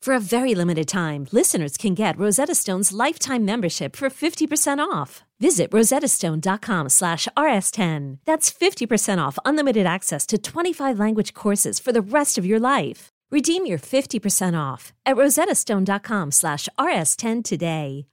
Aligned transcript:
For 0.00 0.14
a 0.14 0.20
very 0.20 0.54
limited 0.54 0.86
time, 0.86 1.26
listeners 1.32 1.76
can 1.76 1.94
get 1.94 2.16
Rosetta 2.18 2.54
Stone's 2.54 2.92
lifetime 2.92 3.44
membership 3.44 3.96
for 3.96 4.08
50% 4.08 4.78
off. 4.78 5.24
Visit 5.40 5.70
rosettastone.com 5.72 6.88
slash 6.88 7.26
rs10. 7.36 8.18
That's 8.24 8.52
50% 8.52 9.18
off 9.18 9.38
unlimited 9.44 9.84
access 9.84 10.24
to 10.26 10.38
25 10.38 10.98
language 10.98 11.34
courses 11.34 11.80
for 11.80 11.92
the 11.92 12.00
rest 12.02 12.38
of 12.38 12.46
your 12.46 12.60
life. 12.60 13.08
Redeem 13.32 13.66
your 13.66 13.78
50% 13.78 14.56
off 14.58 14.92
at 15.04 15.16
rosettastone.com 15.16 16.30
slash 16.30 16.68
rs10 16.78 17.42
today. 17.44 18.06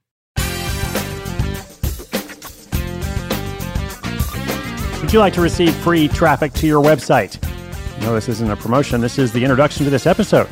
Would 5.00 5.12
you 5.12 5.18
like 5.18 5.34
to 5.34 5.40
receive 5.40 5.74
free 5.76 6.08
traffic 6.08 6.52
to 6.54 6.66
your 6.66 6.82
website? 6.82 7.40
No, 8.00 8.14
this 8.14 8.28
isn't 8.28 8.50
a 8.50 8.56
promotion. 8.56 9.00
This 9.00 9.18
is 9.18 9.32
the 9.32 9.44
introduction 9.44 9.84
to 9.84 9.90
this 9.90 10.06
episode. 10.06 10.48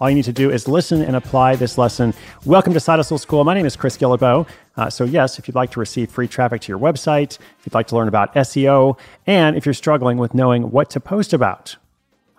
All 0.00 0.08
you 0.08 0.14
need 0.14 0.26
to 0.26 0.32
do 0.32 0.50
is 0.50 0.68
listen 0.68 1.02
and 1.02 1.16
apply 1.16 1.56
this 1.56 1.76
lesson. 1.76 2.14
Welcome 2.44 2.72
to 2.72 2.78
Side 2.78 3.00
Hustle 3.00 3.18
School. 3.18 3.42
My 3.42 3.54
name 3.54 3.66
is 3.66 3.74
Chris 3.74 3.96
Guillebeau. 3.96 4.46
Uh, 4.76 4.88
so, 4.88 5.02
yes, 5.02 5.40
if 5.40 5.48
you'd 5.48 5.56
like 5.56 5.72
to 5.72 5.80
receive 5.80 6.08
free 6.08 6.28
traffic 6.28 6.60
to 6.62 6.68
your 6.68 6.78
website, 6.78 7.36
if 7.58 7.66
you'd 7.66 7.74
like 7.74 7.88
to 7.88 7.96
learn 7.96 8.06
about 8.06 8.32
SEO, 8.36 8.96
and 9.26 9.56
if 9.56 9.66
you're 9.66 9.74
struggling 9.74 10.16
with 10.16 10.34
knowing 10.34 10.70
what 10.70 10.88
to 10.90 11.00
post 11.00 11.32
about, 11.32 11.76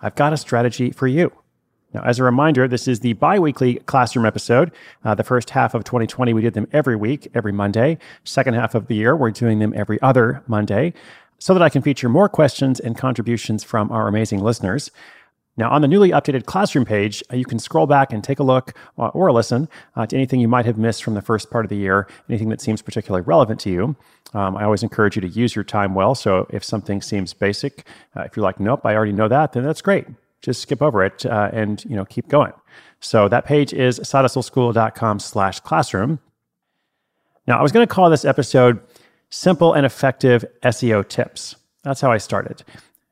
I've 0.00 0.14
got 0.14 0.32
a 0.32 0.38
strategy 0.38 0.90
for 0.90 1.06
you. 1.06 1.32
Now, 1.92 2.02
as 2.02 2.18
a 2.18 2.24
reminder, 2.24 2.66
this 2.66 2.88
is 2.88 3.00
the 3.00 3.12
bi 3.14 3.38
weekly 3.38 3.74
classroom 3.80 4.24
episode. 4.24 4.72
Uh, 5.04 5.14
the 5.14 5.24
first 5.24 5.50
half 5.50 5.74
of 5.74 5.84
2020, 5.84 6.32
we 6.32 6.40
did 6.40 6.54
them 6.54 6.66
every 6.72 6.96
week, 6.96 7.28
every 7.34 7.52
Monday. 7.52 7.98
Second 8.24 8.54
half 8.54 8.74
of 8.74 8.86
the 8.86 8.94
year, 8.94 9.14
we're 9.14 9.32
doing 9.32 9.58
them 9.58 9.74
every 9.76 10.00
other 10.00 10.42
Monday 10.46 10.94
so 11.38 11.52
that 11.54 11.62
I 11.62 11.68
can 11.68 11.82
feature 11.82 12.08
more 12.08 12.28
questions 12.28 12.80
and 12.80 12.96
contributions 12.96 13.64
from 13.64 13.90
our 13.90 14.08
amazing 14.08 14.40
listeners. 14.40 14.90
Now, 15.60 15.68
on 15.68 15.82
the 15.82 15.88
newly 15.88 16.08
updated 16.08 16.46
classroom 16.46 16.86
page, 16.86 17.22
uh, 17.30 17.36
you 17.36 17.44
can 17.44 17.58
scroll 17.58 17.86
back 17.86 18.14
and 18.14 18.24
take 18.24 18.38
a 18.38 18.42
look 18.42 18.72
uh, 18.98 19.08
or 19.08 19.30
listen 19.30 19.68
uh, 19.94 20.06
to 20.06 20.16
anything 20.16 20.40
you 20.40 20.48
might 20.48 20.64
have 20.64 20.78
missed 20.78 21.04
from 21.04 21.12
the 21.12 21.20
first 21.20 21.50
part 21.50 21.66
of 21.66 21.68
the 21.68 21.76
year, 21.76 22.08
anything 22.30 22.48
that 22.48 22.62
seems 22.62 22.80
particularly 22.80 23.22
relevant 23.26 23.60
to 23.60 23.70
you. 23.70 23.94
Um, 24.32 24.56
I 24.56 24.64
always 24.64 24.82
encourage 24.82 25.16
you 25.16 25.20
to 25.20 25.28
use 25.28 25.54
your 25.54 25.64
time 25.64 25.94
well. 25.94 26.14
So 26.14 26.46
if 26.48 26.64
something 26.64 27.02
seems 27.02 27.34
basic, 27.34 27.84
if 28.16 28.38
you're 28.38 28.42
like, 28.42 28.58
nope, 28.58 28.86
I 28.86 28.94
already 28.94 29.12
know 29.12 29.28
that, 29.28 29.52
then 29.52 29.62
that's 29.62 29.82
great. 29.82 30.06
Just 30.40 30.62
skip 30.62 30.80
over 30.80 31.04
it 31.04 31.26
uh, 31.26 31.50
and 31.52 31.84
you 31.84 31.94
know 31.94 32.06
keep 32.06 32.28
going. 32.28 32.54
So 33.00 33.28
that 33.28 33.44
page 33.44 33.74
is 33.74 34.00
sidehustleschool.com 34.00 35.18
slash 35.20 35.60
classroom. 35.60 36.20
Now, 37.46 37.58
I 37.58 37.62
was 37.62 37.70
going 37.70 37.86
to 37.86 37.94
call 37.94 38.08
this 38.08 38.24
episode 38.24 38.80
simple 39.28 39.74
and 39.74 39.84
effective 39.84 40.42
SEO 40.62 41.06
tips. 41.06 41.56
That's 41.82 42.00
how 42.00 42.10
I 42.10 42.16
started. 42.16 42.64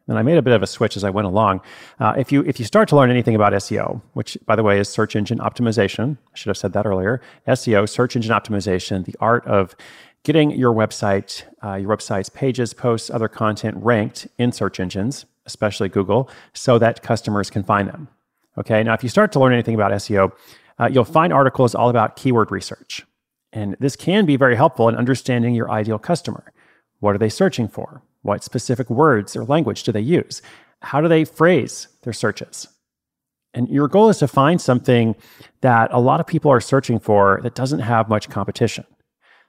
And 0.08 0.18
I 0.18 0.22
made 0.22 0.38
a 0.38 0.42
bit 0.42 0.54
of 0.54 0.62
a 0.62 0.66
switch 0.66 0.96
as 0.96 1.04
I 1.04 1.10
went 1.10 1.26
along. 1.26 1.60
Uh, 2.00 2.14
if 2.16 2.32
you 2.32 2.42
if 2.44 2.58
you 2.58 2.64
start 2.64 2.88
to 2.88 2.96
learn 2.96 3.10
anything 3.10 3.34
about 3.34 3.52
SEO, 3.52 4.00
which 4.14 4.38
by 4.46 4.56
the 4.56 4.62
way 4.62 4.80
is 4.80 4.88
search 4.88 5.14
engine 5.14 5.38
optimization, 5.38 6.16
I 6.32 6.36
should 6.36 6.48
have 6.48 6.56
said 6.56 6.72
that 6.72 6.86
earlier. 6.86 7.20
SEO, 7.46 7.88
search 7.88 8.16
engine 8.16 8.32
optimization, 8.32 9.04
the 9.04 9.14
art 9.20 9.46
of 9.46 9.76
getting 10.24 10.50
your 10.50 10.72
website, 10.72 11.44
uh, 11.62 11.74
your 11.74 11.94
website's 11.94 12.28
pages, 12.28 12.74
posts, 12.74 13.10
other 13.10 13.28
content 13.28 13.76
ranked 13.78 14.26
in 14.38 14.50
search 14.50 14.80
engines, 14.80 15.26
especially 15.46 15.88
Google, 15.88 16.30
so 16.54 16.78
that 16.78 17.02
customers 17.02 17.50
can 17.50 17.62
find 17.62 17.88
them. 17.88 18.08
Okay. 18.56 18.82
Now, 18.82 18.94
if 18.94 19.02
you 19.02 19.08
start 19.08 19.30
to 19.32 19.40
learn 19.40 19.52
anything 19.52 19.74
about 19.74 19.92
SEO, 19.92 20.32
uh, 20.78 20.88
you'll 20.90 21.04
find 21.04 21.32
articles 21.32 21.74
all 21.74 21.90
about 21.90 22.16
keyword 22.16 22.50
research. 22.50 23.04
And 23.52 23.76
this 23.80 23.96
can 23.96 24.26
be 24.26 24.36
very 24.36 24.56
helpful 24.56 24.88
in 24.88 24.94
understanding 24.94 25.54
your 25.54 25.70
ideal 25.70 25.98
customer. 25.98 26.52
What 27.00 27.14
are 27.14 27.18
they 27.18 27.28
searching 27.28 27.68
for? 27.68 28.02
What 28.22 28.44
specific 28.44 28.90
words 28.90 29.36
or 29.36 29.44
language 29.44 29.82
do 29.82 29.92
they 29.92 30.00
use? 30.00 30.42
How 30.82 31.00
do 31.00 31.08
they 31.08 31.24
phrase 31.24 31.88
their 32.02 32.12
searches? 32.12 32.68
And 33.54 33.68
your 33.68 33.88
goal 33.88 34.08
is 34.08 34.18
to 34.18 34.28
find 34.28 34.60
something 34.60 35.16
that 35.62 35.90
a 35.92 36.00
lot 36.00 36.20
of 36.20 36.26
people 36.26 36.50
are 36.50 36.60
searching 36.60 36.98
for 36.98 37.40
that 37.42 37.54
doesn't 37.54 37.80
have 37.80 38.08
much 38.08 38.28
competition. 38.28 38.84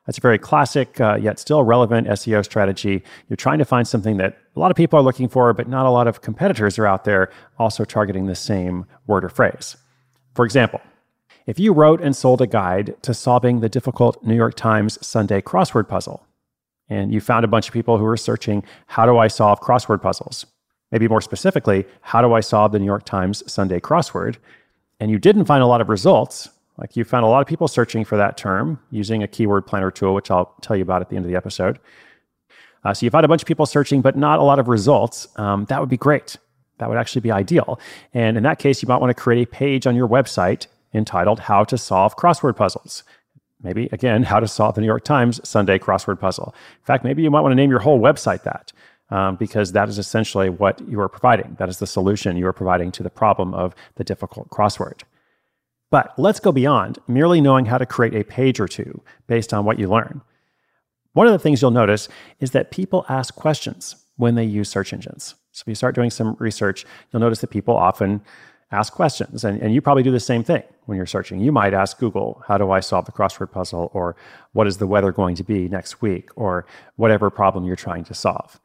That's 0.05 0.17
a 0.17 0.21
very 0.21 0.39
classic, 0.39 0.99
uh, 0.99 1.19
yet 1.21 1.37
still 1.37 1.61
relevant 1.63 2.07
SEO 2.07 2.43
strategy. 2.43 3.03
You're 3.27 3.37
trying 3.37 3.59
to 3.59 3.65
find 3.65 3.87
something 3.87 4.17
that 4.17 4.39
a 4.55 4.59
lot 4.59 4.71
of 4.71 4.77
people 4.77 4.97
are 4.97 5.03
looking 5.03 5.27
for, 5.27 5.53
but 5.53 5.67
not 5.67 5.85
a 5.85 5.91
lot 5.91 6.07
of 6.07 6.21
competitors 6.21 6.79
are 6.79 6.87
out 6.87 7.03
there 7.03 7.29
also 7.59 7.85
targeting 7.85 8.25
the 8.25 8.35
same 8.35 8.85
word 9.05 9.23
or 9.23 9.29
phrase. 9.29 9.77
For 10.33 10.45
example, 10.45 10.81
if 11.45 11.59
you 11.59 11.73
wrote 11.73 12.01
and 12.01 12.15
sold 12.15 12.41
a 12.41 12.47
guide 12.47 12.95
to 13.03 13.13
solving 13.13 13.59
the 13.59 13.69
difficult 13.69 14.23
New 14.23 14.35
York 14.35 14.55
Times 14.55 14.97
Sunday 15.05 15.41
crossword 15.41 15.87
puzzle, 15.87 16.25
and 16.89 17.13
you 17.13 17.21
found 17.21 17.45
a 17.45 17.47
bunch 17.47 17.67
of 17.67 17.73
people 17.73 17.97
who 17.97 18.03
were 18.03 18.17
searching, 18.17 18.63
how 18.87 19.05
do 19.05 19.17
I 19.17 19.27
solve 19.27 19.59
crossword 19.61 20.01
puzzles? 20.01 20.45
Maybe 20.91 21.07
more 21.07 21.21
specifically, 21.21 21.85
how 22.01 22.21
do 22.21 22.33
I 22.33 22.39
solve 22.39 22.71
the 22.71 22.79
New 22.79 22.85
York 22.85 23.05
Times 23.05 23.43
Sunday 23.51 23.79
crossword? 23.79 24.37
And 24.99 25.11
you 25.11 25.19
didn't 25.19 25.45
find 25.45 25.61
a 25.61 25.67
lot 25.67 25.81
of 25.81 25.89
results. 25.89 26.49
Like 26.77 26.95
you 26.95 27.03
found 27.03 27.25
a 27.25 27.27
lot 27.27 27.41
of 27.41 27.47
people 27.47 27.67
searching 27.67 28.05
for 28.05 28.17
that 28.17 28.37
term 28.37 28.79
using 28.89 29.21
a 29.21 29.27
keyword 29.27 29.67
planner 29.67 29.91
tool, 29.91 30.13
which 30.15 30.31
I'll 30.31 30.53
tell 30.61 30.75
you 30.75 30.83
about 30.83 31.01
at 31.01 31.09
the 31.09 31.15
end 31.15 31.25
of 31.25 31.31
the 31.31 31.37
episode. 31.37 31.79
Uh, 32.83 32.93
so 32.93 33.05
you 33.05 33.09
found 33.09 33.25
a 33.25 33.27
bunch 33.27 33.41
of 33.41 33.47
people 33.47 33.65
searching, 33.65 34.01
but 34.01 34.15
not 34.17 34.39
a 34.39 34.43
lot 34.43 34.57
of 34.57 34.67
results. 34.67 35.27
Um, 35.35 35.65
that 35.65 35.79
would 35.79 35.89
be 35.89 35.97
great. 35.97 36.37
That 36.77 36.87
would 36.87 36.97
actually 36.97 37.21
be 37.21 37.31
ideal. 37.31 37.79
And 38.13 38.37
in 38.37 38.43
that 38.43 38.57
case, 38.57 38.81
you 38.81 38.87
might 38.87 39.01
want 39.01 39.09
to 39.09 39.21
create 39.21 39.45
a 39.45 39.51
page 39.51 39.85
on 39.85 39.95
your 39.95 40.07
website 40.07 40.67
entitled 40.93 41.41
How 41.41 41.65
to 41.65 41.77
Solve 41.77 42.15
Crossword 42.15 42.55
Puzzles. 42.55 43.03
Maybe, 43.61 43.89
again, 43.91 44.23
how 44.23 44.39
to 44.39 44.47
solve 44.47 44.75
the 44.75 44.81
New 44.81 44.87
York 44.87 45.03
Times 45.03 45.41
Sunday 45.47 45.77
crossword 45.79 46.19
puzzle. 46.19 46.55
In 46.79 46.85
fact, 46.85 47.03
maybe 47.03 47.21
you 47.23 47.29
might 47.29 47.41
want 47.41 47.51
to 47.51 47.55
name 47.55 47.69
your 47.69 47.79
whole 47.79 47.99
website 47.99 48.43
that. 48.43 48.71
Um, 49.11 49.37
because 49.37 49.71
that 49.71 49.89
is 49.89 49.97
essentially 49.97 50.51
what 50.51 50.87
you 50.87 51.01
are 51.01 51.09
providing. 51.09 51.55
That 51.57 51.67
is 51.67 51.79
the 51.79 51.87
solution 51.87 52.37
you 52.37 52.45
are 52.45 52.53
providing 52.53 52.91
to 52.91 53.01
the 53.01 53.09
problem 53.09 53.55
of 53.55 53.73
the 53.95 54.03
difficult 54.03 54.49
crossword. 54.49 55.01
But 55.89 56.13
let's 56.19 56.39
go 56.39 56.51
beyond 56.51 56.99
merely 57.07 57.41
knowing 57.41 57.65
how 57.65 57.79
to 57.79 57.87
create 57.87 58.13
a 58.13 58.23
page 58.23 58.59
or 58.59 58.67
two 58.67 59.01
based 59.25 59.51
on 59.51 59.65
what 59.65 59.79
you 59.79 59.89
learn. 59.89 60.21
One 61.13 61.25
of 61.25 61.33
the 61.33 61.39
things 61.39 61.59
you'll 61.59 61.71
notice 61.71 62.07
is 62.39 62.51
that 62.51 62.69
people 62.69 63.03
ask 63.09 63.33
questions 63.33 63.95
when 64.17 64.35
they 64.35 64.43
use 64.43 64.69
search 64.69 64.93
engines. 64.93 65.33
So 65.53 65.63
if 65.63 65.67
you 65.67 65.75
start 65.75 65.95
doing 65.95 66.11
some 66.11 66.35
research, 66.39 66.85
you'll 67.11 67.21
notice 67.21 67.41
that 67.41 67.49
people 67.49 67.75
often 67.75 68.21
ask 68.71 68.93
questions. 68.93 69.43
And, 69.43 69.61
and 69.61 69.73
you 69.73 69.81
probably 69.81 70.03
do 70.03 70.11
the 70.11 70.19
same 70.19 70.43
thing 70.43 70.63
when 70.85 70.95
you're 70.97 71.05
searching. 71.05 71.39
You 71.39 71.51
might 71.51 71.73
ask 71.73 71.97
Google, 71.97 72.43
how 72.47 72.57
do 72.57 72.71
I 72.71 72.79
solve 72.79 73.05
the 73.05 73.11
crossword 73.11 73.51
puzzle? 73.51 73.89
Or 73.93 74.15
what 74.53 74.67
is 74.67 74.77
the 74.77 74.87
weather 74.87 75.11
going 75.11 75.35
to 75.35 75.43
be 75.43 75.67
next 75.67 76.01
week? 76.01 76.29
Or 76.35 76.65
whatever 76.95 77.29
problem 77.29 77.65
you're 77.65 77.75
trying 77.75 78.03
to 78.05 78.13
solve. 78.13 78.59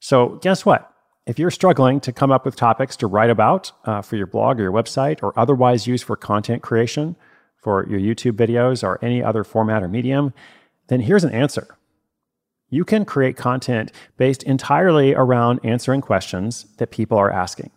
So, 0.00 0.38
guess 0.42 0.64
what? 0.64 0.90
If 1.26 1.38
you're 1.38 1.50
struggling 1.50 2.00
to 2.00 2.12
come 2.12 2.30
up 2.30 2.44
with 2.44 2.56
topics 2.56 2.96
to 2.96 3.06
write 3.06 3.30
about 3.30 3.72
uh, 3.86 4.02
for 4.02 4.16
your 4.16 4.26
blog 4.26 4.60
or 4.60 4.64
your 4.64 4.72
website 4.72 5.22
or 5.22 5.38
otherwise 5.38 5.86
use 5.86 6.02
for 6.02 6.16
content 6.16 6.62
creation, 6.62 7.16
for 7.64 7.86
your 7.88 7.98
YouTube 7.98 8.32
videos 8.36 8.84
or 8.84 9.02
any 9.02 9.22
other 9.22 9.42
format 9.42 9.82
or 9.82 9.88
medium, 9.88 10.34
then 10.88 11.00
here's 11.00 11.24
an 11.24 11.32
answer. 11.32 11.78
You 12.68 12.84
can 12.84 13.06
create 13.06 13.36
content 13.36 13.90
based 14.18 14.42
entirely 14.42 15.14
around 15.14 15.60
answering 15.64 16.02
questions 16.02 16.66
that 16.76 16.90
people 16.90 17.16
are 17.16 17.30
asking. 17.30 17.70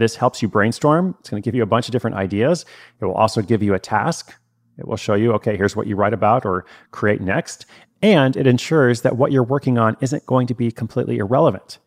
This 0.00 0.16
helps 0.16 0.40
you 0.40 0.48
brainstorm. 0.48 1.14
It's 1.20 1.28
going 1.28 1.42
to 1.42 1.46
give 1.46 1.54
you 1.54 1.62
a 1.62 1.66
bunch 1.66 1.86
of 1.86 1.92
different 1.92 2.16
ideas. 2.16 2.64
It 3.00 3.04
will 3.04 3.12
also 3.12 3.42
give 3.42 3.62
you 3.62 3.74
a 3.74 3.78
task. 3.78 4.34
It 4.78 4.88
will 4.88 4.96
show 4.96 5.12
you, 5.12 5.32
okay, 5.34 5.58
here's 5.58 5.76
what 5.76 5.86
you 5.86 5.94
write 5.94 6.14
about 6.14 6.46
or 6.46 6.64
create 6.90 7.20
next. 7.20 7.66
And 8.00 8.34
it 8.34 8.46
ensures 8.46 9.02
that 9.02 9.18
what 9.18 9.30
you're 9.30 9.42
working 9.42 9.76
on 9.76 9.98
isn't 10.00 10.24
going 10.24 10.46
to 10.46 10.54
be 10.54 10.72
completely 10.72 11.18
irrelevant, 11.18 11.80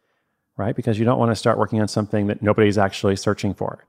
right? 0.57 0.75
Because 0.75 0.99
you 0.99 1.05
don't 1.05 1.17
want 1.17 1.31
to 1.31 1.35
start 1.35 1.57
working 1.57 1.81
on 1.81 1.87
something 1.87 2.27
that 2.27 2.43
nobody's 2.43 2.77
actually 2.77 3.15
searching 3.15 3.55
for. 3.55 3.83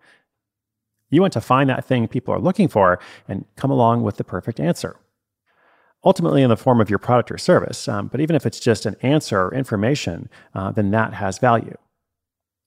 You 1.10 1.20
want 1.20 1.34
to 1.34 1.42
find 1.42 1.68
that 1.68 1.84
thing 1.84 2.08
people 2.08 2.32
are 2.32 2.40
looking 2.40 2.68
for 2.68 2.98
and 3.28 3.44
come 3.56 3.70
along 3.70 4.04
with 4.04 4.16
the 4.16 4.24
perfect 4.24 4.58
answer. 4.58 4.96
Ultimately, 6.02 6.42
in 6.42 6.48
the 6.48 6.56
form 6.56 6.80
of 6.80 6.88
your 6.88 6.98
product 6.98 7.30
or 7.30 7.36
service, 7.36 7.88
um, 7.88 8.08
but 8.08 8.20
even 8.20 8.36
if 8.36 8.46
it's 8.46 8.58
just 8.58 8.86
an 8.86 8.96
answer 9.02 9.42
or 9.42 9.54
information, 9.54 10.30
uh, 10.54 10.70
then 10.70 10.90
that 10.92 11.12
has 11.12 11.36
value. 11.36 11.76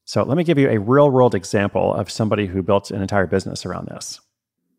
So, 0.07 0.23
let 0.23 0.37
me 0.37 0.45
give 0.45 0.57
you 0.57 0.69
a 0.69 0.79
real 0.79 1.11
world 1.11 1.35
example 1.35 1.93
of 1.93 2.09
somebody 2.09 2.47
who 2.47 2.63
built 2.63 2.91
an 2.91 3.01
entire 3.01 3.27
business 3.27 3.65
around 3.65 3.89
this. 3.89 4.21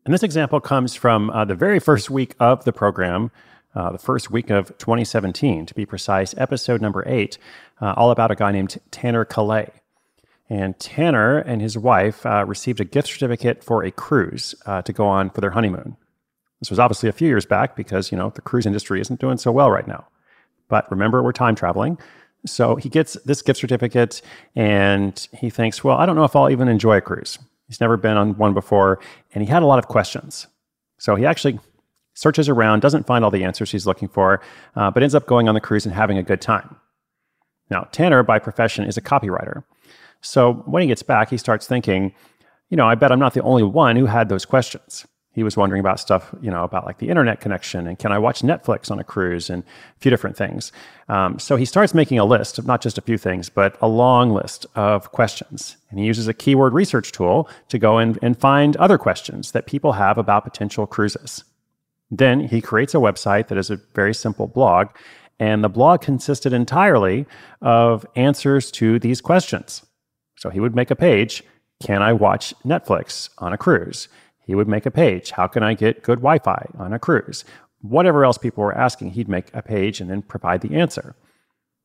And 0.03 0.11
this 0.11 0.23
example 0.23 0.59
comes 0.59 0.95
from 0.95 1.29
uh, 1.29 1.45
the 1.45 1.53
very 1.53 1.79
first 1.79 2.09
week 2.09 2.33
of 2.39 2.63
the 2.63 2.73
program, 2.73 3.29
uh, 3.75 3.91
the 3.91 3.99
first 3.99 4.31
week 4.31 4.49
of 4.49 4.75
2017, 4.79 5.67
to 5.67 5.75
be 5.75 5.85
precise, 5.85 6.33
episode 6.35 6.81
number 6.81 7.03
eight, 7.07 7.37
uh, 7.79 7.93
all 7.95 8.09
about 8.09 8.31
a 8.31 8.35
guy 8.35 8.51
named 8.51 8.79
Tanner 8.89 9.23
Callais. 9.23 9.69
And 10.49 10.79
Tanner 10.79 11.37
and 11.37 11.61
his 11.61 11.77
wife 11.77 12.25
uh, 12.25 12.43
received 12.47 12.79
a 12.79 12.83
gift 12.83 13.09
certificate 13.09 13.63
for 13.63 13.83
a 13.83 13.91
cruise 13.91 14.55
uh, 14.65 14.81
to 14.81 14.91
go 14.91 15.05
on 15.05 15.29
for 15.29 15.41
their 15.41 15.51
honeymoon. 15.51 15.95
This 16.59 16.71
was 16.71 16.79
obviously 16.79 17.07
a 17.07 17.13
few 17.13 17.27
years 17.27 17.45
back 17.45 17.75
because, 17.75 18.11
you 18.11 18.17
know, 18.17 18.31
the 18.31 18.41
cruise 18.41 18.65
industry 18.65 18.99
isn't 18.99 19.19
doing 19.19 19.37
so 19.37 19.51
well 19.51 19.69
right 19.69 19.87
now. 19.87 20.07
But 20.69 20.89
remember, 20.89 21.21
we're 21.21 21.33
time 21.33 21.53
traveling. 21.53 21.99
So 22.45 22.75
he 22.75 22.89
gets 22.89 23.13
this 23.25 23.41
gift 23.41 23.59
certificate 23.59 24.21
and 24.55 25.27
he 25.33 25.49
thinks, 25.49 25.83
well, 25.83 25.97
I 25.97 26.05
don't 26.05 26.15
know 26.15 26.23
if 26.23 26.35
I'll 26.35 26.49
even 26.49 26.67
enjoy 26.67 26.97
a 26.97 27.01
cruise. 27.01 27.37
He's 27.67 27.81
never 27.81 27.97
been 27.97 28.17
on 28.17 28.37
one 28.37 28.53
before 28.53 28.99
and 29.33 29.43
he 29.43 29.49
had 29.49 29.63
a 29.63 29.65
lot 29.65 29.79
of 29.79 29.87
questions. 29.87 30.47
So 30.97 31.15
he 31.15 31.25
actually 31.25 31.59
searches 32.13 32.49
around, 32.49 32.81
doesn't 32.81 33.07
find 33.07 33.23
all 33.23 33.31
the 33.31 33.43
answers 33.43 33.71
he's 33.71 33.85
looking 33.85 34.07
for, 34.07 34.41
uh, 34.75 34.91
but 34.91 35.03
ends 35.03 35.15
up 35.15 35.25
going 35.25 35.47
on 35.47 35.55
the 35.55 35.61
cruise 35.61 35.85
and 35.85 35.95
having 35.95 36.17
a 36.17 36.23
good 36.23 36.41
time. 36.41 36.75
Now, 37.69 37.87
Tanner, 37.91 38.23
by 38.23 38.39
profession, 38.39 38.85
is 38.85 38.97
a 38.97 39.01
copywriter. 39.01 39.63
So 40.21 40.53
when 40.65 40.81
he 40.81 40.87
gets 40.87 41.03
back, 41.03 41.29
he 41.29 41.37
starts 41.37 41.67
thinking, 41.67 42.13
you 42.69 42.77
know, 42.77 42.87
I 42.87 42.95
bet 42.95 43.11
I'm 43.11 43.19
not 43.19 43.33
the 43.33 43.43
only 43.43 43.63
one 43.63 43.95
who 43.95 44.05
had 44.05 44.27
those 44.27 44.45
questions. 44.45 45.07
He 45.39 45.43
was 45.43 45.55
wondering 45.55 45.79
about 45.79 46.01
stuff, 46.01 46.35
you 46.41 46.51
know, 46.51 46.65
about 46.65 46.85
like 46.85 46.97
the 46.97 47.07
internet 47.07 47.39
connection 47.39 47.87
and 47.87 47.97
can 47.97 48.11
I 48.11 48.19
watch 48.19 48.41
Netflix 48.41 48.91
on 48.91 48.99
a 48.99 49.05
cruise 49.05 49.49
and 49.49 49.63
a 49.63 49.99
few 50.01 50.09
different 50.09 50.35
things. 50.35 50.73
Um, 51.07 51.39
so 51.39 51.55
he 51.55 51.63
starts 51.63 51.93
making 51.93 52.19
a 52.19 52.25
list 52.25 52.59
of 52.59 52.67
not 52.67 52.81
just 52.81 52.97
a 52.97 53.01
few 53.01 53.17
things, 53.17 53.47
but 53.47 53.77
a 53.81 53.87
long 53.87 54.31
list 54.31 54.65
of 54.75 55.13
questions. 55.13 55.77
And 55.89 55.97
he 55.97 56.05
uses 56.05 56.27
a 56.27 56.33
keyword 56.33 56.73
research 56.73 57.13
tool 57.13 57.47
to 57.69 57.79
go 57.79 57.99
and 57.99 58.37
find 58.37 58.75
other 58.75 58.97
questions 58.97 59.53
that 59.53 59.65
people 59.65 59.93
have 59.93 60.17
about 60.17 60.43
potential 60.43 60.85
cruises. 60.85 61.45
Then 62.11 62.41
he 62.41 62.59
creates 62.59 62.93
a 62.93 62.97
website 62.97 63.47
that 63.47 63.57
is 63.57 63.69
a 63.69 63.79
very 63.95 64.13
simple 64.13 64.45
blog. 64.45 64.89
And 65.39 65.63
the 65.63 65.69
blog 65.69 66.01
consisted 66.01 66.51
entirely 66.51 67.25
of 67.61 68.05
answers 68.17 68.71
to 68.71 68.99
these 68.99 69.21
questions. 69.21 69.85
So 70.35 70.49
he 70.49 70.59
would 70.59 70.75
make 70.75 70.91
a 70.91 70.97
page 70.97 71.43
Can 71.81 72.01
I 72.01 72.11
watch 72.11 72.53
Netflix 72.65 73.29
on 73.37 73.53
a 73.53 73.57
cruise? 73.57 74.09
He 74.49 74.55
would 74.55 74.67
make 74.67 74.87
a 74.87 74.91
page 74.91 75.29
How 75.29 75.45
can 75.45 75.61
I 75.61 75.75
get 75.75 76.01
good 76.01 76.21
Wi 76.21 76.39
Fi 76.39 76.65
on 76.79 76.91
a 76.91 76.97
cruise? 76.97 77.45
Whatever 77.81 78.25
else 78.25 78.39
people 78.39 78.63
were 78.63 78.75
asking, 78.75 79.11
he'd 79.11 79.29
make 79.29 79.53
a 79.53 79.61
page 79.61 80.01
and 80.01 80.09
then 80.09 80.23
provide 80.23 80.61
the 80.61 80.73
answer. 80.75 81.15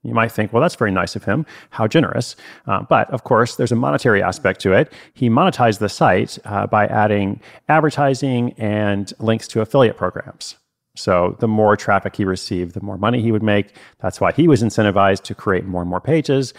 You 0.03 0.15
might 0.15 0.33
think, 0.33 0.51
well, 0.51 0.63
that's 0.63 0.75
very 0.75 0.91
nice 0.91 1.15
of 1.15 1.25
him. 1.25 1.45
How 1.69 1.87
generous. 1.87 2.37
Uh, 2.67 2.81
but 2.89 3.11
of 3.11 3.25
course, 3.25 3.57
there's 3.57 3.71
a 3.71 3.77
monetary 3.77 4.23
aspect 4.23 4.61
to 4.63 4.73
it. 4.73 4.91
He 5.13 5.29
monetized 5.29 5.79
the 5.79 5.91
site 5.91 6.39
uh, 6.47 6.67
by 6.67 6.87
adding 6.87 7.39
advertising 7.69 8.55
and 8.55 9.13
links 9.19 9.47
to 9.49 9.61
affiliate 9.61 9.99
programs. 9.99 10.57
So 10.97 11.37
the 11.41 11.49
more 11.49 11.77
traffic 11.77 12.17
he 12.17 12.25
received, 12.25 12.73
the 12.73 12.83
more 12.83 12.97
money 12.97 13.21
he 13.21 13.31
would 13.31 13.43
make. 13.43 13.77
That's 14.01 14.23
why 14.23 14.33
he 14.33 14.49
was 14.49 14.63
incentivized 14.63 15.23
to 15.25 15.35
create 15.35 15.67
more 15.67 15.83
and 15.83 15.91
more 15.91 16.01
pages 16.01 16.55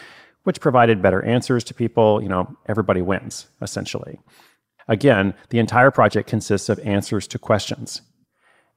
which 0.45 0.61
provided 0.61 1.01
better 1.01 1.23
answers 1.23 1.63
to 1.63 1.73
people. 1.73 2.21
You 2.21 2.29
know, 2.29 2.55
everybody 2.67 3.01
wins, 3.01 3.47
essentially. 3.61 4.19
Again, 4.87 5.33
the 5.49 5.59
entire 5.59 5.91
project 5.91 6.29
consists 6.29 6.69
of 6.69 6.79
answers 6.79 7.27
to 7.27 7.39
questions. 7.39 8.01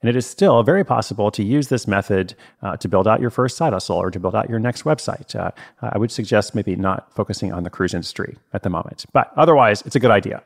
And 0.00 0.08
it 0.08 0.14
is 0.14 0.26
still 0.26 0.62
very 0.62 0.84
possible 0.84 1.30
to 1.32 1.42
use 1.42 1.68
this 1.68 1.88
method 1.88 2.34
uh, 2.62 2.76
to 2.76 2.88
build 2.88 3.08
out 3.08 3.20
your 3.20 3.30
first 3.30 3.56
side 3.56 3.72
hustle 3.72 3.96
or 3.96 4.10
to 4.10 4.20
build 4.20 4.34
out 4.34 4.48
your 4.48 4.60
next 4.60 4.84
website. 4.84 5.34
Uh, 5.34 5.50
I 5.82 5.98
would 5.98 6.12
suggest 6.12 6.54
maybe 6.54 6.76
not 6.76 7.12
focusing 7.14 7.52
on 7.52 7.64
the 7.64 7.70
cruise 7.70 7.94
industry 7.94 8.38
at 8.52 8.62
the 8.62 8.70
moment, 8.70 9.04
but 9.12 9.32
otherwise, 9.36 9.82
it's 9.82 9.96
a 9.96 10.00
good 10.00 10.12
idea. 10.12 10.42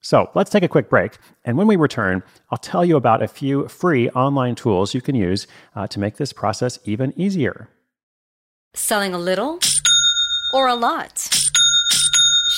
So 0.00 0.30
let's 0.34 0.50
take 0.50 0.62
a 0.62 0.68
quick 0.68 0.88
break. 0.88 1.18
And 1.44 1.56
when 1.56 1.66
we 1.66 1.76
return, 1.76 2.22
I'll 2.50 2.58
tell 2.58 2.84
you 2.84 2.96
about 2.96 3.22
a 3.22 3.28
few 3.28 3.68
free 3.68 4.10
online 4.10 4.54
tools 4.54 4.94
you 4.94 5.00
can 5.00 5.14
use 5.14 5.46
uh, 5.76 5.86
to 5.88 6.00
make 6.00 6.16
this 6.16 6.32
process 6.32 6.78
even 6.84 7.12
easier. 7.16 7.68
Selling 8.74 9.14
a 9.14 9.18
little 9.18 9.58
or 10.54 10.66
a 10.66 10.74
lot. 10.74 11.41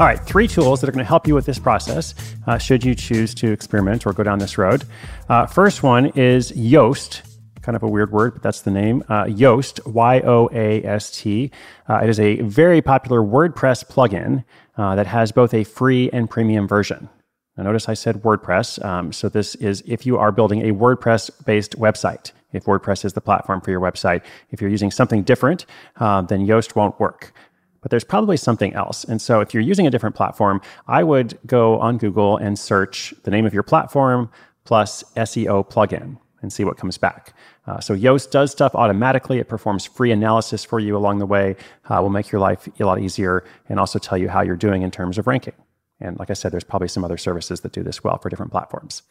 All 0.00 0.06
right, 0.06 0.18
three 0.18 0.48
tools 0.48 0.80
that 0.80 0.88
are 0.88 0.92
going 0.92 1.04
to 1.04 1.08
help 1.08 1.28
you 1.28 1.34
with 1.34 1.44
this 1.44 1.58
process 1.58 2.14
uh, 2.46 2.56
should 2.56 2.82
you 2.82 2.94
choose 2.94 3.34
to 3.34 3.52
experiment 3.52 4.06
or 4.06 4.14
go 4.14 4.22
down 4.22 4.38
this 4.38 4.56
road. 4.56 4.84
Uh, 5.28 5.44
first 5.44 5.82
one 5.82 6.06
is 6.16 6.52
Yoast. 6.52 7.20
Kind 7.60 7.76
of 7.76 7.82
a 7.82 7.86
weird 7.86 8.10
word, 8.10 8.32
but 8.32 8.42
that's 8.42 8.62
the 8.62 8.70
name. 8.70 9.04
Uh, 9.10 9.24
Yoast, 9.24 9.86
Y 9.86 10.20
O 10.20 10.48
A 10.54 10.82
S 10.84 11.10
T. 11.10 11.50
Uh, 11.86 12.00
it 12.02 12.08
is 12.08 12.18
a 12.18 12.36
very 12.40 12.80
popular 12.80 13.20
WordPress 13.20 13.84
plugin 13.84 14.42
uh, 14.78 14.94
that 14.94 15.06
has 15.06 15.32
both 15.32 15.52
a 15.52 15.64
free 15.64 16.08
and 16.14 16.30
premium 16.30 16.66
version. 16.66 17.10
Now, 17.58 17.64
notice 17.64 17.86
I 17.86 17.92
said 17.92 18.22
WordPress. 18.22 18.82
Um, 18.82 19.12
so, 19.12 19.28
this 19.28 19.54
is 19.56 19.82
if 19.86 20.06
you 20.06 20.16
are 20.16 20.32
building 20.32 20.62
a 20.62 20.72
WordPress 20.72 21.44
based 21.44 21.78
website, 21.78 22.32
if 22.54 22.64
WordPress 22.64 23.04
is 23.04 23.12
the 23.12 23.20
platform 23.20 23.60
for 23.60 23.70
your 23.70 23.80
website. 23.80 24.22
If 24.50 24.62
you're 24.62 24.70
using 24.70 24.90
something 24.90 25.24
different, 25.24 25.66
uh, 25.98 26.22
then 26.22 26.46
Yoast 26.46 26.74
won't 26.74 26.98
work 26.98 27.34
but 27.80 27.90
there's 27.90 28.04
probably 28.04 28.36
something 28.36 28.74
else. 28.74 29.04
And 29.04 29.20
so 29.20 29.40
if 29.40 29.54
you're 29.54 29.62
using 29.62 29.86
a 29.86 29.90
different 29.90 30.16
platform, 30.16 30.60
I 30.86 31.02
would 31.02 31.38
go 31.46 31.78
on 31.80 31.98
Google 31.98 32.36
and 32.36 32.58
search 32.58 33.14
the 33.24 33.30
name 33.30 33.46
of 33.46 33.54
your 33.54 33.62
platform 33.62 34.30
plus 34.64 35.02
SEO 35.16 35.68
plugin. 35.68 36.18
and 36.42 36.52
see 36.52 36.64
what 36.64 36.78
comes 36.78 36.96
back. 36.96 37.34
Uh, 37.66 37.80
so 37.80 37.94
Yoast 37.94 38.30
does 38.30 38.50
stuff 38.50 38.74
automatically. 38.74 39.38
It 39.38 39.48
performs 39.48 39.84
free 39.84 40.10
analysis 40.10 40.64
for 40.64 40.80
you 40.80 40.96
along 40.96 41.18
the 41.18 41.26
way. 41.26 41.56
Uh, 41.88 42.00
will 42.00 42.08
make 42.08 42.32
your 42.32 42.40
life 42.40 42.68
a 42.80 42.84
lot 42.84 42.98
easier 42.98 43.44
and 43.68 43.78
also 43.78 43.98
tell 43.98 44.16
you 44.16 44.28
how 44.28 44.40
you're 44.40 44.56
doing 44.56 44.82
in 44.82 44.90
terms 44.90 45.18
of 45.18 45.26
ranking. 45.26 45.54
And 46.00 46.18
like 46.18 46.30
I 46.30 46.32
said, 46.34 46.50
there's 46.50 46.64
probably 46.64 46.88
some 46.88 47.04
other 47.04 47.18
services 47.18 47.60
that 47.60 47.72
do 47.72 47.82
this 47.82 48.02
well 48.02 48.16
for 48.18 48.30
different 48.30 48.52
platforms. 48.52 49.02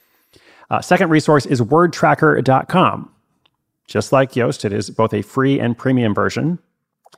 Uh, 0.70 0.82
second 0.82 1.10
resource 1.10 1.46
is 1.46 1.62
wordtracker.com. 1.62 3.12
Just 3.88 4.12
like 4.12 4.32
Yoast, 4.34 4.66
it 4.66 4.74
is 4.74 4.90
both 4.90 5.14
a 5.14 5.22
free 5.22 5.60
and 5.60 5.78
premium 5.78 6.14
version, 6.14 6.60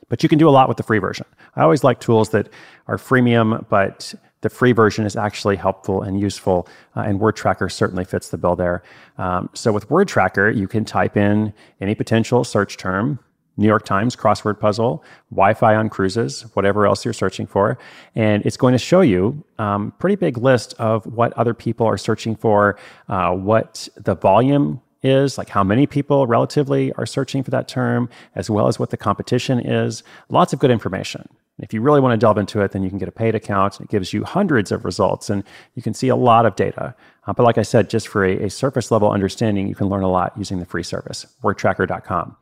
but 0.08 0.22
you 0.22 0.28
can 0.28 0.38
do 0.38 0.48
a 0.48 0.50
lot 0.50 0.68
with 0.68 0.76
the 0.76 0.82
free 0.82 0.98
version. 0.98 1.26
I 1.56 1.62
always 1.62 1.84
like 1.84 2.00
tools 2.00 2.30
that 2.30 2.48
are 2.86 2.96
freemium, 2.96 3.66
but 3.68 4.14
the 4.42 4.50
free 4.50 4.72
version 4.72 5.06
is 5.06 5.16
actually 5.16 5.56
helpful 5.56 6.02
and 6.02 6.20
useful, 6.20 6.68
uh, 6.96 7.00
and 7.00 7.20
Word 7.20 7.36
Tracker 7.36 7.68
certainly 7.68 8.04
fits 8.04 8.28
the 8.28 8.36
bill 8.36 8.56
there. 8.56 8.82
Um, 9.16 9.48
so 9.54 9.72
with 9.72 9.88
Word 9.90 10.08
Tracker, 10.08 10.50
you 10.50 10.68
can 10.68 10.84
type 10.84 11.16
in 11.16 11.52
any 11.80 11.94
potential 11.94 12.44
search 12.44 12.76
term, 12.76 13.18
New 13.56 13.68
York 13.68 13.84
Times 13.84 14.16
crossword 14.16 14.58
puzzle, 14.58 15.04
Wi-Fi 15.30 15.76
on 15.76 15.88
cruises, 15.88 16.42
whatever 16.54 16.86
else 16.86 17.04
you're 17.04 17.14
searching 17.14 17.46
for, 17.46 17.78
and 18.14 18.44
it's 18.44 18.56
going 18.56 18.72
to 18.72 18.78
show 18.78 19.02
you 19.02 19.44
um, 19.58 19.92
pretty 19.98 20.16
big 20.16 20.38
list 20.38 20.74
of 20.78 21.06
what 21.06 21.32
other 21.34 21.54
people 21.54 21.86
are 21.86 21.98
searching 21.98 22.34
for, 22.34 22.78
uh, 23.08 23.32
what 23.32 23.88
the 23.96 24.14
volume 24.14 24.80
is, 25.02 25.38
like 25.38 25.48
how 25.48 25.64
many 25.64 25.86
people 25.86 26.26
relatively 26.26 26.92
are 26.94 27.06
searching 27.06 27.42
for 27.42 27.50
that 27.50 27.68
term, 27.68 28.08
as 28.34 28.48
well 28.48 28.68
as 28.68 28.78
what 28.78 28.90
the 28.90 28.96
competition 28.96 29.58
is. 29.60 30.02
Lots 30.28 30.52
of 30.52 30.58
good 30.58 30.70
information. 30.70 31.28
If 31.58 31.72
you 31.72 31.80
really 31.80 32.00
want 32.00 32.12
to 32.12 32.24
delve 32.24 32.38
into 32.38 32.60
it, 32.60 32.72
then 32.72 32.82
you 32.82 32.88
can 32.88 32.98
get 32.98 33.08
a 33.08 33.12
paid 33.12 33.34
account. 33.34 33.80
It 33.80 33.88
gives 33.88 34.12
you 34.12 34.24
hundreds 34.24 34.72
of 34.72 34.84
results 34.84 35.30
and 35.30 35.44
you 35.74 35.82
can 35.82 35.94
see 35.94 36.08
a 36.08 36.16
lot 36.16 36.46
of 36.46 36.56
data. 36.56 36.94
Uh, 37.26 37.32
but 37.32 37.44
like 37.44 37.58
I 37.58 37.62
said, 37.62 37.90
just 37.90 38.08
for 38.08 38.24
a, 38.24 38.44
a, 38.44 38.50
surface 38.50 38.90
level 38.90 39.10
understanding, 39.10 39.68
you 39.68 39.74
can 39.74 39.88
learn 39.88 40.02
a 40.02 40.10
lot 40.10 40.36
using 40.36 40.58
the 40.58 40.66
free 40.66 40.82
service, 40.82 41.26
wordtracker.com. 41.42 42.36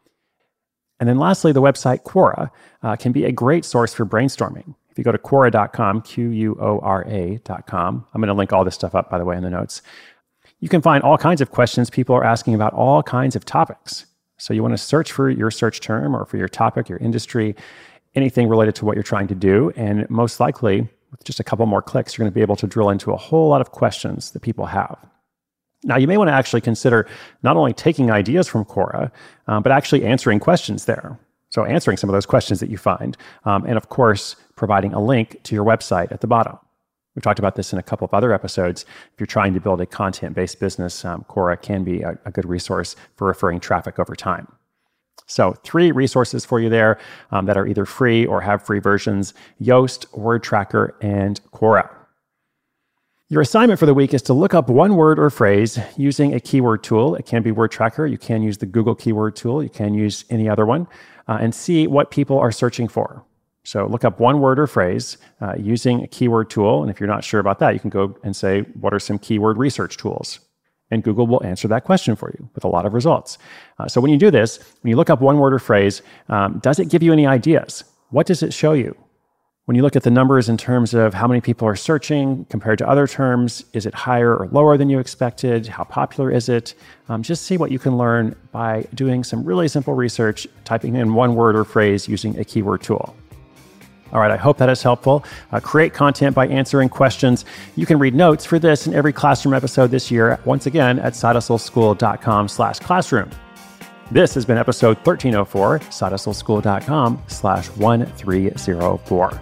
And 1.00 1.08
then 1.08 1.18
lastly, 1.18 1.52
the 1.52 1.62
website 1.62 2.02
Quora 2.02 2.50
uh, 2.82 2.96
can 2.96 3.12
be 3.12 3.24
a 3.24 3.32
great 3.32 3.64
source 3.64 3.92
for 3.92 4.06
brainstorming. 4.06 4.74
If 4.90 4.98
you 4.98 5.04
go 5.04 5.12
to 5.12 5.18
Quora.com, 5.18 6.02
Q 6.02 6.30
U 6.30 6.56
O 6.60 6.78
R 6.80 7.04
A.com, 7.08 8.06
I'm 8.12 8.20
going 8.20 8.28
to 8.28 8.34
link 8.34 8.52
all 8.52 8.64
this 8.64 8.74
stuff 8.74 8.94
up, 8.94 9.10
by 9.10 9.18
the 9.18 9.24
way, 9.24 9.36
in 9.36 9.42
the 9.42 9.50
notes. 9.50 9.82
You 10.60 10.68
can 10.68 10.82
find 10.82 11.02
all 11.02 11.18
kinds 11.18 11.40
of 11.40 11.50
questions 11.50 11.90
people 11.90 12.14
are 12.14 12.24
asking 12.24 12.54
about 12.54 12.74
all 12.74 13.02
kinds 13.02 13.34
of 13.34 13.44
topics. 13.44 14.06
So 14.38 14.54
you 14.54 14.62
want 14.62 14.72
to 14.74 14.78
search 14.78 15.12
for 15.12 15.28
your 15.28 15.50
search 15.50 15.80
term 15.80 16.14
or 16.14 16.24
for 16.24 16.36
your 16.36 16.48
topic, 16.48 16.88
your 16.88 16.98
industry, 16.98 17.56
anything 18.14 18.48
related 18.48 18.74
to 18.76 18.84
what 18.84 18.96
you're 18.96 19.02
trying 19.02 19.28
to 19.28 19.34
do. 19.34 19.72
And 19.76 20.08
most 20.10 20.40
likely, 20.40 20.88
with 21.10 21.24
just 21.24 21.40
a 21.40 21.44
couple 21.44 21.66
more 21.66 21.82
clicks, 21.82 22.16
you're 22.16 22.24
going 22.24 22.32
to 22.32 22.34
be 22.34 22.42
able 22.42 22.56
to 22.56 22.66
drill 22.66 22.90
into 22.90 23.12
a 23.12 23.16
whole 23.16 23.48
lot 23.48 23.60
of 23.60 23.72
questions 23.72 24.30
that 24.32 24.40
people 24.40 24.66
have. 24.66 24.98
Now, 25.82 25.96
you 25.96 26.06
may 26.06 26.18
want 26.18 26.28
to 26.28 26.34
actually 26.34 26.60
consider 26.60 27.08
not 27.42 27.56
only 27.56 27.72
taking 27.72 28.10
ideas 28.10 28.46
from 28.46 28.64
Quora, 28.66 29.10
um, 29.46 29.62
but 29.62 29.72
actually 29.72 30.04
answering 30.04 30.38
questions 30.38 30.84
there. 30.84 31.18
So, 31.48 31.64
answering 31.64 31.96
some 31.96 32.10
of 32.10 32.12
those 32.14 32.26
questions 32.26 32.60
that 32.60 32.70
you 32.70 32.76
find, 32.76 33.16
um, 33.44 33.64
and 33.64 33.76
of 33.76 33.88
course, 33.88 34.36
providing 34.56 34.92
a 34.92 35.02
link 35.02 35.42
to 35.44 35.54
your 35.54 35.64
website 35.64 36.12
at 36.12 36.20
the 36.20 36.26
bottom. 36.26 36.58
We've 37.20 37.24
talked 37.24 37.38
about 37.38 37.54
this 37.54 37.74
in 37.74 37.78
a 37.78 37.82
couple 37.82 38.06
of 38.06 38.14
other 38.14 38.32
episodes. 38.32 38.86
If 39.12 39.20
you're 39.20 39.26
trying 39.26 39.52
to 39.52 39.60
build 39.60 39.82
a 39.82 39.84
content 39.84 40.34
based 40.34 40.58
business, 40.58 41.04
um, 41.04 41.22
Quora 41.28 41.60
can 41.60 41.84
be 41.84 42.00
a, 42.00 42.18
a 42.24 42.30
good 42.30 42.46
resource 42.46 42.96
for 43.16 43.26
referring 43.26 43.60
traffic 43.60 43.98
over 43.98 44.16
time. 44.16 44.48
So, 45.26 45.52
three 45.62 45.92
resources 45.92 46.46
for 46.46 46.60
you 46.60 46.70
there 46.70 46.98
um, 47.30 47.44
that 47.44 47.58
are 47.58 47.66
either 47.66 47.84
free 47.84 48.24
or 48.24 48.40
have 48.40 48.64
free 48.64 48.78
versions 48.78 49.34
Yoast, 49.60 50.10
Word 50.16 50.42
Tracker, 50.42 50.96
and 51.02 51.38
Quora. 51.52 51.90
Your 53.28 53.42
assignment 53.42 53.78
for 53.78 53.84
the 53.84 53.92
week 53.92 54.14
is 54.14 54.22
to 54.22 54.32
look 54.32 54.54
up 54.54 54.70
one 54.70 54.96
word 54.96 55.18
or 55.18 55.28
phrase 55.28 55.78
using 55.98 56.32
a 56.32 56.40
keyword 56.40 56.82
tool. 56.82 57.16
It 57.16 57.26
can 57.26 57.42
be 57.42 57.52
Word 57.52 57.70
Tracker. 57.70 58.06
You 58.06 58.16
can 58.16 58.42
use 58.42 58.56
the 58.56 58.64
Google 58.64 58.94
keyword 58.94 59.36
tool. 59.36 59.62
You 59.62 59.68
can 59.68 59.92
use 59.92 60.24
any 60.30 60.48
other 60.48 60.64
one 60.64 60.88
uh, 61.28 61.36
and 61.38 61.54
see 61.54 61.86
what 61.86 62.10
people 62.10 62.38
are 62.38 62.50
searching 62.50 62.88
for. 62.88 63.26
So 63.64 63.86
look 63.86 64.04
up 64.04 64.18
one 64.18 64.40
word 64.40 64.58
or 64.58 64.66
phrase 64.66 65.18
uh, 65.40 65.54
using 65.58 66.02
a 66.02 66.06
keyword 66.06 66.50
tool. 66.50 66.82
And 66.82 66.90
if 66.90 66.98
you're 66.98 67.08
not 67.08 67.24
sure 67.24 67.40
about 67.40 67.58
that, 67.58 67.74
you 67.74 67.80
can 67.80 67.90
go 67.90 68.16
and 68.24 68.34
say, 68.34 68.62
what 68.80 68.94
are 68.94 68.98
some 68.98 69.18
keyword 69.18 69.58
research 69.58 69.96
tools? 69.96 70.40
And 70.90 71.04
Google 71.04 71.26
will 71.26 71.44
answer 71.44 71.68
that 71.68 71.84
question 71.84 72.16
for 72.16 72.30
you 72.30 72.50
with 72.54 72.64
a 72.64 72.68
lot 72.68 72.84
of 72.84 72.94
results. 72.94 73.38
Uh, 73.78 73.86
so 73.86 74.00
when 74.00 74.10
you 74.10 74.18
do 74.18 74.30
this, 74.30 74.58
when 74.82 74.90
you 74.90 74.96
look 74.96 75.10
up 75.10 75.20
one 75.20 75.38
word 75.38 75.54
or 75.54 75.58
phrase, 75.58 76.02
um, 76.28 76.58
does 76.62 76.78
it 76.78 76.88
give 76.88 77.02
you 77.02 77.12
any 77.12 77.26
ideas? 77.26 77.84
What 78.08 78.26
does 78.26 78.42
it 78.42 78.52
show 78.52 78.72
you? 78.72 78.96
When 79.66 79.76
you 79.76 79.82
look 79.82 79.94
at 79.94 80.02
the 80.02 80.10
numbers 80.10 80.48
in 80.48 80.56
terms 80.56 80.94
of 80.94 81.14
how 81.14 81.28
many 81.28 81.40
people 81.40 81.68
are 81.68 81.76
searching 81.76 82.44
compared 82.46 82.78
to 82.78 82.88
other 82.88 83.06
terms, 83.06 83.64
is 83.72 83.86
it 83.86 83.94
higher 83.94 84.34
or 84.34 84.48
lower 84.48 84.76
than 84.76 84.90
you 84.90 84.98
expected? 84.98 85.68
How 85.68 85.84
popular 85.84 86.28
is 86.28 86.48
it? 86.48 86.74
Um, 87.08 87.22
just 87.22 87.44
see 87.44 87.56
what 87.56 87.70
you 87.70 87.78
can 87.78 87.96
learn 87.96 88.34
by 88.50 88.88
doing 88.94 89.22
some 89.22 89.44
really 89.44 89.68
simple 89.68 89.94
research, 89.94 90.48
typing 90.64 90.96
in 90.96 91.14
one 91.14 91.36
word 91.36 91.54
or 91.54 91.64
phrase 91.64 92.08
using 92.08 92.36
a 92.36 92.44
keyword 92.44 92.82
tool. 92.82 93.14
All 94.12 94.20
right, 94.20 94.30
I 94.30 94.36
hope 94.36 94.58
that 94.58 94.68
is 94.68 94.82
helpful. 94.82 95.24
Uh, 95.52 95.60
create 95.60 95.94
content 95.94 96.34
by 96.34 96.46
answering 96.48 96.88
questions. 96.88 97.44
You 97.76 97.86
can 97.86 97.98
read 97.98 98.14
notes 98.14 98.44
for 98.44 98.58
this 98.58 98.86
in 98.86 98.94
every 98.94 99.12
classroom 99.12 99.54
episode 99.54 99.90
this 99.90 100.10
year, 100.10 100.38
once 100.44 100.66
again 100.66 100.98
at 100.98 101.12
sidehustleschool.com 101.14 102.48
slash 102.48 102.78
classroom. 102.80 103.30
This 104.10 104.34
has 104.34 104.44
been 104.44 104.58
episode 104.58 104.96
1304, 104.98 105.78
sidehustleschool.com 105.78 107.22
slash 107.28 107.68
1304. 107.68 109.40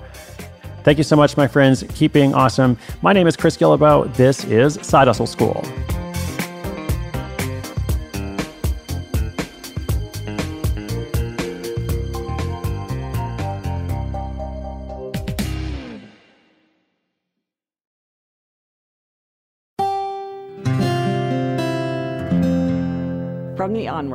Thank 0.84 0.98
you 0.98 1.04
so 1.04 1.16
much, 1.16 1.37
my 1.37 1.46
friends. 1.46 1.84
Keep 1.94 2.12
being 2.12 2.34
awesome. 2.34 2.78
My 3.02 3.12
name 3.12 3.26
is 3.26 3.37
Chris 3.37 3.56
Guillebeau. 3.56 4.14
This 4.14 4.44
is 4.44 4.75
Side 4.82 5.06
Hustle 5.06 5.26
School. 5.26 5.62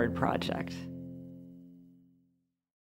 Onward 0.03 0.15
Project. 0.17 0.82